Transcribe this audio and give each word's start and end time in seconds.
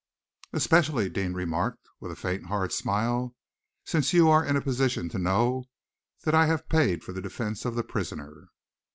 "Especially," 0.51 1.09
Deane 1.11 1.33
remarked, 1.33 1.87
with 1.99 2.11
a 2.11 2.15
faint, 2.15 2.47
hard 2.47 2.71
smile, 2.73 3.35
"since 3.85 4.13
you 4.13 4.29
are 4.31 4.43
in 4.43 4.55
a 4.55 4.61
position 4.61 5.09
to 5.09 5.19
know 5.19 5.65
that 6.23 6.33
I 6.33 6.47
have 6.47 6.67
paid 6.67 7.03
for 7.03 7.13
the 7.13 7.21
defence 7.21 7.65
of 7.65 7.75
the 7.75 7.83
prisoner." 7.83 8.47